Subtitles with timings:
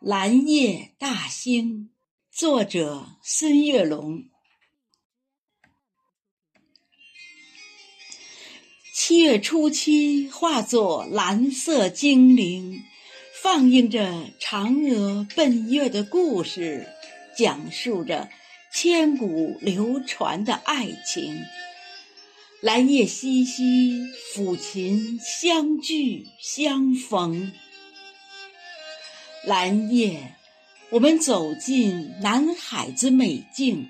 [0.00, 1.90] 蓝夜大兴，
[2.30, 4.26] 作者孙月龙。
[8.94, 12.80] 七月初七，化作蓝色精灵，
[13.42, 16.86] 放映着嫦娥奔月的故事，
[17.36, 18.30] 讲述着
[18.72, 21.40] 千古流传的爱情。
[22.62, 27.52] 蓝夜淅淅，抚琴相聚相逢。
[29.48, 30.34] 蓝夜，
[30.90, 33.88] 我们走进南海之美境，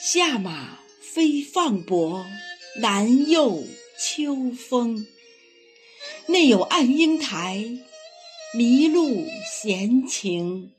[0.00, 2.24] 下马飞放伯，
[2.80, 3.64] 南诱
[3.98, 5.04] 秋风。
[6.28, 7.64] 内有暗英台，
[8.54, 10.70] 麋鹿闲情。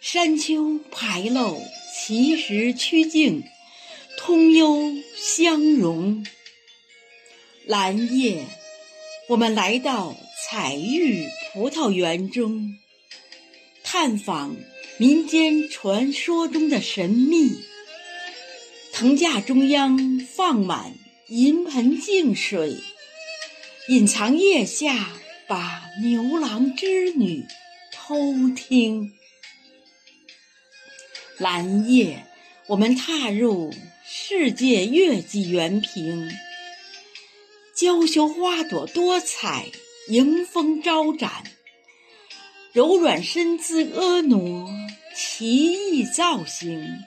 [0.00, 1.62] 山丘排漏，
[1.94, 3.44] 奇石曲径，
[4.18, 6.26] 通幽相融。
[7.64, 8.44] 蓝夜，
[9.28, 10.16] 我们来到。
[10.48, 12.78] 彩玉葡萄园中，
[13.82, 14.54] 探访
[14.96, 17.64] 民间传说中的神秘。
[18.92, 20.94] 藤架中央放满
[21.26, 22.76] 银盆净水，
[23.88, 25.14] 隐藏腋下
[25.48, 27.44] 把牛郎织女
[27.90, 29.14] 偷听。
[31.38, 32.24] 蓝夜，
[32.68, 33.74] 我们踏入
[34.08, 36.30] 世界月季园坪，
[37.74, 39.72] 娇羞花朵多彩。
[40.08, 41.42] 迎风招展，
[42.72, 47.00] 柔软身姿婀娜，奇异造型，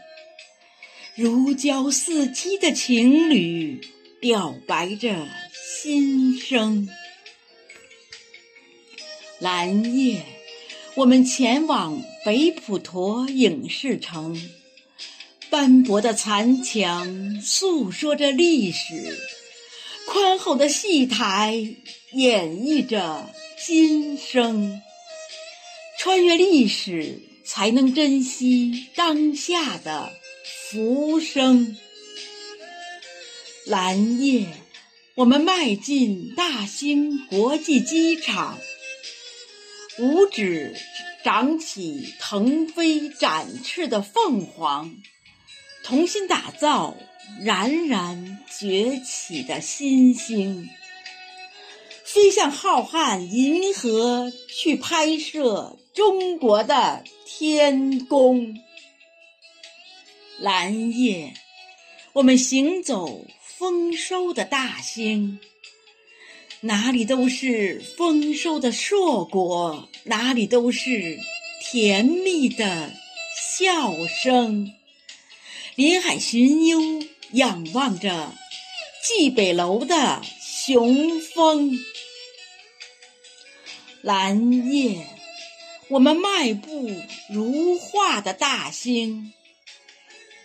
[1.16, 3.80] 如胶似漆的情侣
[4.20, 6.90] 表白着心声。
[9.40, 10.26] 蓝夜，
[10.96, 14.38] 我们前往北普陀影视城，
[15.50, 19.18] 斑驳的残墙诉说着历史，
[20.10, 21.76] 宽厚的戏台。
[22.14, 23.30] 演绎着
[23.64, 24.82] 今生，
[26.00, 30.12] 穿越历史，才能珍惜当下的
[30.72, 31.78] 浮生。
[33.68, 34.48] 蓝夜，
[35.14, 38.58] 我们迈进大兴国际机场，
[40.00, 40.76] 五指
[41.24, 44.96] 长起腾飞展翅的凤凰，
[45.84, 46.98] 重新打造
[47.42, 50.70] 冉冉崛起的新星。
[52.04, 58.58] 飞向浩瀚银河，去拍摄中国的天宫。
[60.40, 61.34] 蓝夜，
[62.14, 65.40] 我们行走丰收的大兴，
[66.62, 71.20] 哪里都是丰收的硕果，哪里都是
[71.62, 72.92] 甜蜜的
[73.60, 74.74] 笑声。
[75.76, 77.04] 林海寻幽，
[77.34, 78.34] 仰望着
[79.04, 81.80] 蓟北楼的雄风。
[84.02, 85.06] 蓝夜，
[85.90, 86.90] 我们迈步
[87.30, 89.34] 如画的大兴，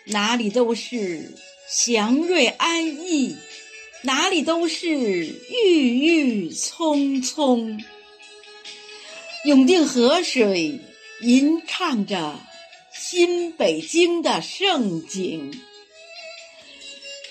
[0.07, 1.35] 哪里都是
[1.69, 3.37] 祥瑞安逸，
[4.03, 7.83] 哪里都是郁郁葱葱。
[9.45, 10.81] 永定河水
[11.21, 12.41] 吟唱着
[12.93, 15.63] 新北京的盛景，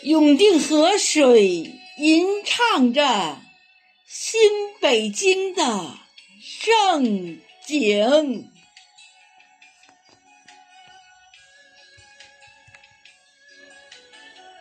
[0.04, 3.42] 永定河水吟唱着
[4.08, 4.40] 新
[4.80, 6.04] 北京的。
[6.66, 8.53] 盛景。